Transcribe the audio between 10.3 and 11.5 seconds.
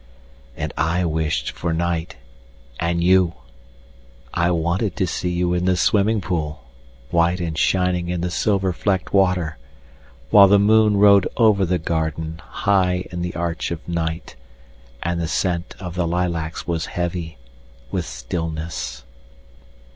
While the moon rode